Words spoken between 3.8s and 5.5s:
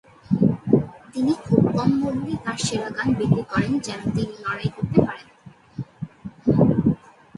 যেন তিনি লড়াই করতে পারেন।